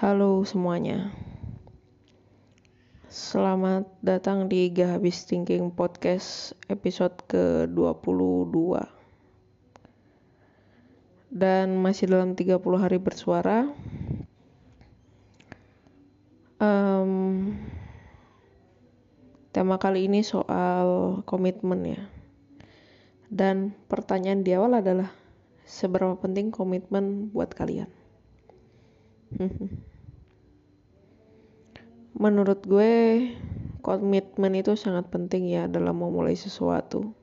[0.00, 1.12] Halo semuanya.
[3.12, 8.80] Selamat datang di Gahabis Thinking Podcast episode ke-22.
[11.28, 13.68] Dan masih dalam 30 hari bersuara.
[16.56, 17.60] Um,
[19.52, 22.00] tema kali ini soal komitmen ya.
[23.28, 25.12] Dan pertanyaan di awal adalah
[25.68, 27.92] seberapa penting komitmen buat kalian?
[32.16, 33.26] Menurut gue,
[33.86, 37.14] komitmen itu sangat penting ya dalam memulai sesuatu.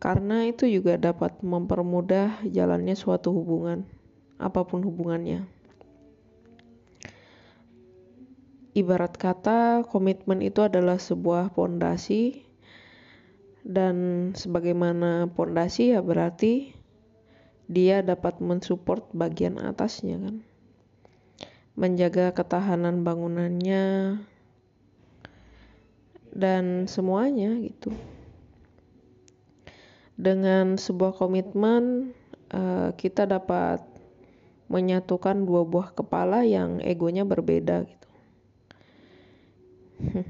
[0.00, 3.84] Karena itu juga dapat mempermudah jalannya suatu hubungan,
[4.40, 5.44] apa pun hubungannya.
[8.70, 12.46] Ibarat kata, komitmen itu adalah sebuah pondasi
[13.66, 16.72] dan sebagaimana pondasi ya berarti
[17.68, 20.36] dia dapat mensupport bagian atasnya kan
[21.78, 24.18] menjaga ketahanan bangunannya
[26.34, 27.90] dan semuanya gitu.
[30.20, 32.12] Dengan sebuah komitmen
[32.52, 33.80] uh, kita dapat
[34.70, 38.08] menyatukan dua buah kepala yang egonya berbeda gitu.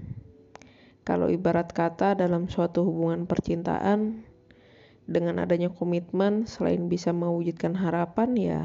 [1.09, 4.25] Kalau ibarat kata dalam suatu hubungan percintaan
[5.11, 8.63] dengan adanya komitmen selain bisa mewujudkan harapan ya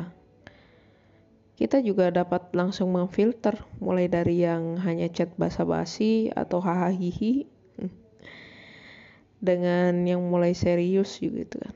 [1.56, 6.92] kita juga dapat langsung memfilter mulai dari yang hanya chat basa-basi atau hahaha
[9.40, 11.76] dengan yang mulai serius gitu kan.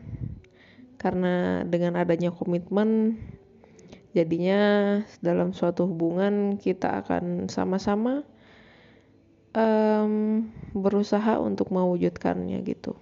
[1.00, 3.16] Karena dengan adanya komitmen
[4.12, 4.60] jadinya
[5.24, 8.28] dalam suatu hubungan kita akan sama-sama
[9.56, 10.44] um,
[10.76, 12.98] berusaha untuk mewujudkannya gitu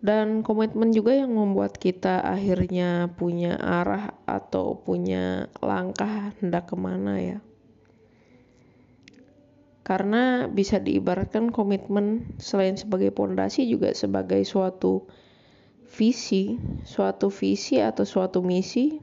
[0.00, 7.20] dan komitmen juga yang membuat kita akhirnya punya arah atau punya langkah hendak ke mana
[7.20, 7.38] ya.
[9.84, 15.08] Karena bisa diibaratkan komitmen selain sebagai pondasi juga sebagai suatu
[15.90, 16.56] visi
[16.86, 19.02] suatu visi atau suatu misi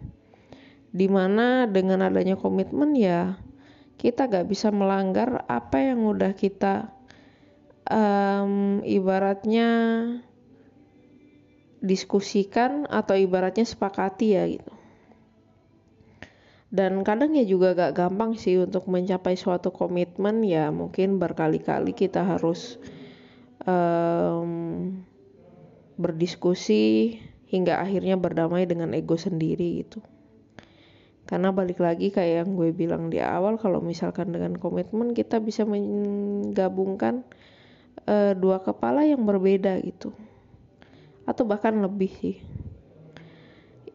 [0.96, 3.35] di mana dengan adanya komitmen ya
[4.00, 6.96] kita gak bisa melanggar apa yang udah kita
[7.91, 9.69] um, ibaratnya
[11.82, 14.74] diskusikan atau ibaratnya sepakati ya gitu.
[16.68, 22.28] Dan kadang ya juga gak gampang sih untuk mencapai suatu komitmen ya mungkin berkali-kali kita
[22.28, 22.76] harus
[23.64, 25.00] um,
[25.96, 27.18] berdiskusi
[27.48, 30.04] hingga akhirnya berdamai dengan ego sendiri gitu.
[31.24, 35.64] Karena balik lagi kayak yang gue bilang di awal kalau misalkan dengan komitmen kita bisa
[35.64, 37.24] menggabungkan
[38.08, 40.12] uh, dua kepala yang berbeda gitu
[41.28, 42.38] atau bahkan lebih sih.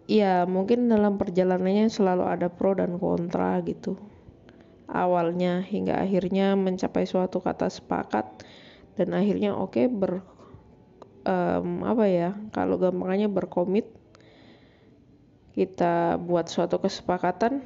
[0.04, 3.96] Ya mungkin dalam perjalanannya selalu ada pro dan kontra gitu.
[4.92, 8.44] Awalnya hingga akhirnya mencapai suatu kata sepakat
[9.00, 10.20] dan akhirnya oke okay, ber
[11.24, 13.88] um, apa ya kalau gampangnya berkomit
[15.56, 17.64] kita buat suatu kesepakatan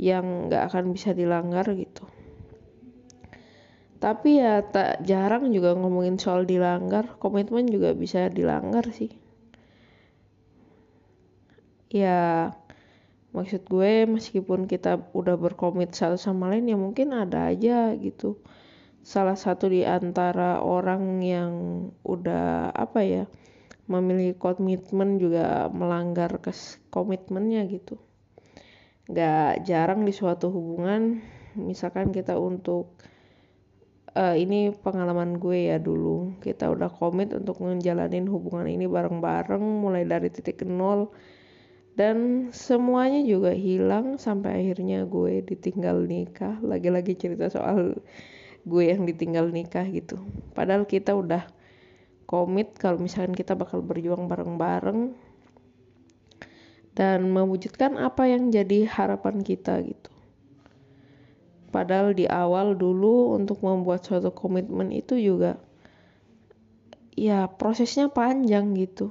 [0.00, 2.04] yang nggak akan bisa dilanggar gitu
[4.04, 7.16] tapi ya tak jarang juga ngomongin soal dilanggar.
[7.16, 9.08] Komitmen juga bisa dilanggar sih.
[11.88, 12.52] Ya
[13.32, 18.44] maksud gue meskipun kita udah berkomit satu sama lain ya mungkin ada aja gitu.
[19.00, 21.52] Salah satu di antara orang yang
[22.04, 23.24] udah apa ya
[23.88, 27.96] memiliki komitmen juga melanggar kes komitmennya gitu.
[29.08, 31.24] Gak jarang di suatu hubungan
[31.56, 33.00] misalkan kita untuk
[34.14, 36.38] uh, ini pengalaman gue ya dulu.
[36.40, 41.10] Kita udah komit untuk ngejalanin hubungan ini bareng-bareng mulai dari titik nol.
[41.94, 46.58] Dan semuanya juga hilang sampai akhirnya gue ditinggal nikah.
[46.62, 47.98] Lagi-lagi cerita soal
[48.64, 50.18] gue yang ditinggal nikah gitu.
[50.56, 51.46] Padahal kita udah
[52.26, 55.14] komit kalau misalkan kita bakal berjuang bareng-bareng.
[56.94, 60.13] Dan mewujudkan apa yang jadi harapan kita gitu
[61.74, 65.58] Padahal di awal dulu untuk membuat suatu komitmen itu juga
[67.18, 69.10] ya prosesnya panjang gitu.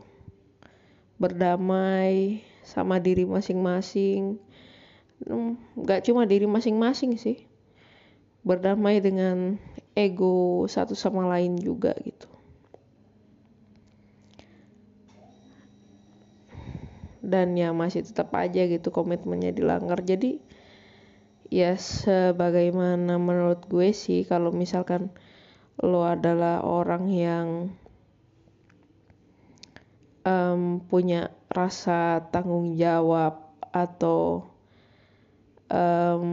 [1.20, 4.40] Berdamai sama diri masing-masing.
[5.28, 7.44] Hmm, gak cuma diri masing-masing sih.
[8.48, 9.60] Berdamai dengan
[9.92, 12.32] ego satu sama lain juga gitu.
[17.24, 20.00] Dan ya masih tetap aja gitu komitmennya dilanggar.
[20.04, 20.43] Jadi
[21.50, 25.12] ya sebagaimana menurut gue sih kalau misalkan
[25.82, 27.48] lo adalah orang yang
[30.24, 34.48] um, punya rasa tanggung jawab atau
[35.70, 36.28] um,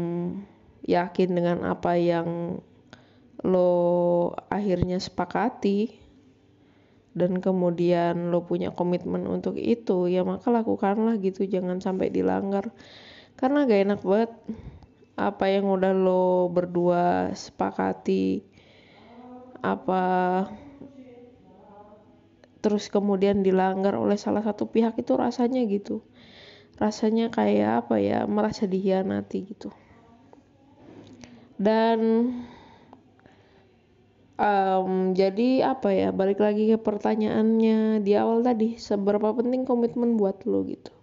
[0.84, 2.60] yakin dengan apa yang
[3.40, 3.72] lo
[4.52, 5.96] akhirnya sepakati
[7.16, 12.70] dan kemudian lo punya komitmen untuk itu ya maka lakukanlah gitu jangan sampai dilanggar.
[13.34, 14.32] Karena gak enak banget
[15.20, 18.40] apa yang udah lo berdua sepakati?
[19.60, 20.02] Apa
[22.64, 26.00] terus kemudian dilanggar oleh salah satu pihak itu rasanya gitu?
[26.80, 28.24] Rasanya kayak apa ya?
[28.24, 29.68] Merasa dihianati gitu.
[31.60, 32.00] Dan
[34.40, 36.08] um, jadi apa ya?
[36.16, 40.99] Balik lagi ke pertanyaannya di awal tadi seberapa penting komitmen buat lo gitu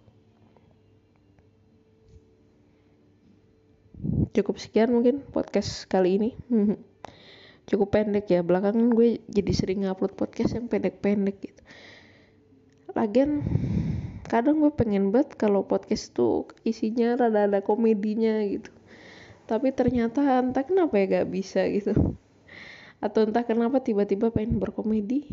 [4.38, 6.30] cukup sekian mungkin podcast kali ini.
[7.68, 11.62] Cukup pendek ya belakangan gue jadi sering ngupload podcast yang pendek-pendek gitu.
[12.94, 13.42] Lagian
[14.30, 18.70] kadang gue pengen banget kalau podcast tuh isinya rada ada komedinya gitu.
[19.50, 22.14] Tapi ternyata entah kenapa ya gak bisa gitu.
[23.02, 25.26] Atau entah kenapa tiba-tiba pengen berkomedi.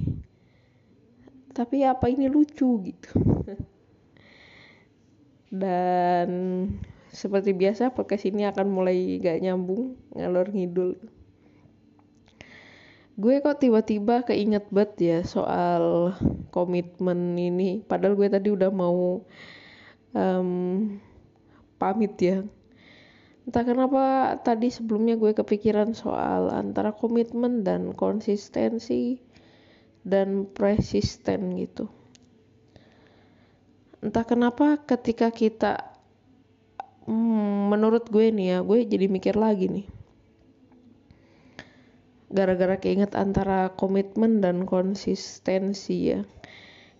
[1.53, 3.11] Tapi apa ini lucu gitu.
[5.61, 6.29] Dan
[7.15, 10.99] seperti biasa podcast ini akan mulai gak nyambung ngalor ngidul.
[13.15, 16.11] Gue kok tiba-tiba keinget banget ya soal
[16.51, 17.79] komitmen ini.
[17.79, 19.23] Padahal gue tadi udah mau
[20.11, 20.49] um,
[21.79, 22.43] pamit ya.
[23.47, 29.23] Entah kenapa tadi sebelumnya gue kepikiran soal antara komitmen dan konsistensi
[30.03, 31.87] dan persisten gitu.
[34.03, 35.94] Entah kenapa ketika kita
[37.65, 39.87] menurut gue nih ya gue jadi mikir lagi nih.
[42.29, 46.21] Gara-gara keinget antara komitmen dan konsistensi ya.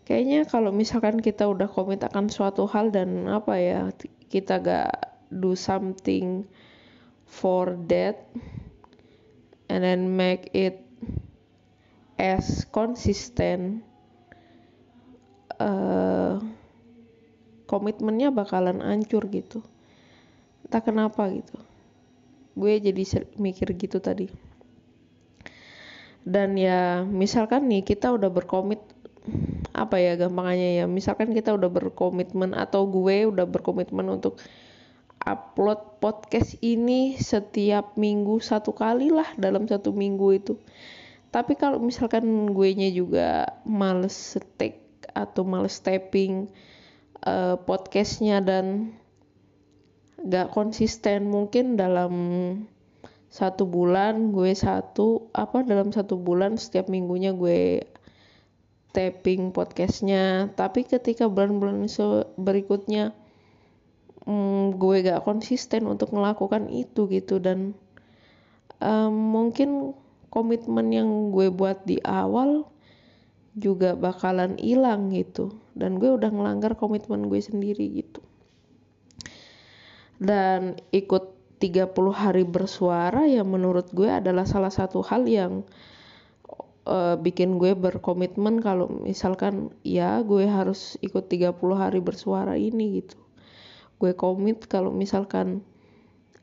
[0.06, 3.90] Kayaknya kalau misalkan kita udah komit akan suatu hal dan apa ya
[4.30, 4.92] kita gak
[5.34, 6.46] do something
[7.26, 8.30] for that
[9.66, 10.86] and then make it
[12.22, 13.82] as consistent
[15.58, 16.38] uh,
[17.66, 19.66] komitmennya bakalan hancur gitu
[20.66, 21.56] entah kenapa gitu.
[22.58, 24.28] Gue jadi mikir gitu tadi.
[26.26, 28.82] Dan ya misalkan nih kita udah berkomit
[29.76, 34.40] apa ya gampangnya ya misalkan kita udah berkomitmen atau gue udah berkomitmen untuk
[35.26, 40.54] upload podcast ini setiap minggu satu kali lah dalam satu minggu itu.
[41.34, 42.24] Tapi kalau misalkan
[42.54, 44.80] gue nya juga males setek
[45.12, 46.48] atau males tapping
[47.26, 48.96] uh, podcastnya dan
[50.26, 51.30] gak konsisten.
[51.30, 52.14] Mungkin dalam
[53.30, 57.86] satu bulan gue satu apa dalam satu bulan setiap minggunya gue
[58.96, 60.50] tapping podcastnya.
[60.58, 61.86] Tapi ketika bulan-bulan
[62.40, 63.14] berikutnya
[64.26, 67.38] mm, gue gak konsisten untuk melakukan itu gitu.
[67.38, 67.78] Dan
[68.82, 69.94] um, mungkin
[70.34, 72.66] komitmen yang gue buat di awal
[73.56, 75.54] juga bakalan hilang gitu.
[75.78, 78.25] Dan gue udah ngelanggar komitmen gue sendiri gitu
[80.20, 85.64] dan ikut 30 hari bersuara ya menurut gue adalah salah satu hal yang
[86.86, 93.18] uh, bikin gue berkomitmen kalau misalkan ya gue harus ikut 30 hari bersuara ini gitu.
[93.98, 95.64] Gue komit kalau misalkan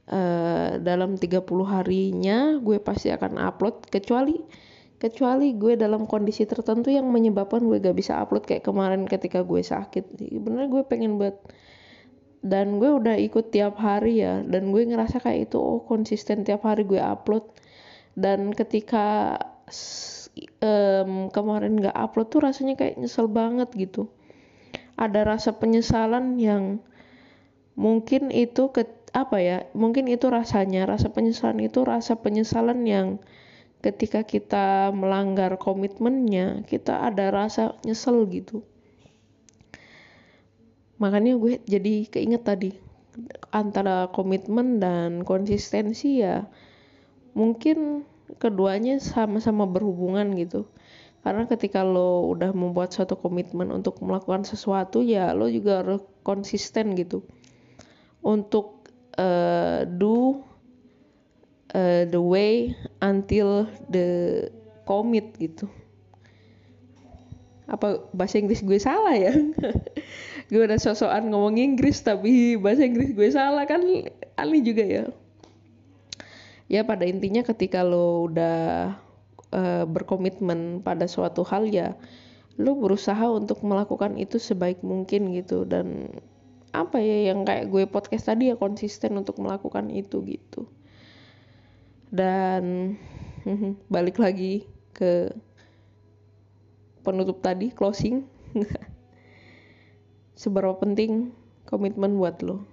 [0.08, 4.40] uh, dalam 30 harinya gue pasti akan upload kecuali
[4.96, 9.58] kecuali gue dalam kondisi tertentu yang menyebabkan gue gak bisa upload kayak kemarin ketika gue
[9.58, 10.14] sakit.
[10.38, 11.42] Bener gue pengen buat
[12.42, 14.42] dan gue udah ikut tiap hari ya.
[14.42, 17.46] Dan gue ngerasa kayak itu oh konsisten tiap hari gue upload.
[18.18, 19.38] Dan ketika
[20.58, 24.10] um, kemarin gak upload tuh rasanya kayak nyesel banget gitu.
[24.98, 26.82] Ada rasa penyesalan yang
[27.78, 33.20] mungkin itu ke apa ya mungkin itu rasanya rasa penyesalan itu rasa penyesalan yang
[33.84, 38.64] ketika kita melanggar komitmennya kita ada rasa nyesel gitu
[41.02, 42.70] makanya gue jadi keinget tadi
[43.50, 46.46] antara komitmen dan konsistensi ya
[47.34, 48.06] mungkin
[48.40, 50.68] keduanya sama-sama berhubungan gitu.
[51.22, 56.98] Karena ketika lo udah membuat suatu komitmen untuk melakukan sesuatu ya lo juga harus konsisten
[56.98, 57.22] gitu.
[58.22, 60.42] Untuk uh, do
[61.74, 64.48] uh, the way until the
[64.88, 65.70] commit gitu.
[67.70, 69.32] Apa bahasa Inggris gue salah ya
[70.48, 73.82] gue udah sosokan ngomong Inggris tapi bahasa Inggris gue salah kan
[74.38, 75.04] aneh juga ya.
[76.66, 78.96] Ya pada intinya ketika lo udah
[79.52, 81.94] uh, berkomitmen pada suatu hal ya
[82.60, 85.68] lo berusaha untuk melakukan itu sebaik mungkin gitu.
[85.68, 86.08] Dan
[86.72, 90.68] apa ya yang kayak gue podcast tadi ya konsisten untuk melakukan itu gitu.
[92.08, 92.96] Dan
[93.94, 95.32] balik lagi ke
[97.02, 98.22] penutup tadi closing
[100.42, 101.30] seberapa penting
[101.70, 102.66] komitmen buat lo.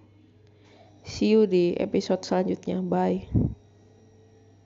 [1.05, 2.81] See you di episode selanjutnya.
[2.81, 3.29] Bye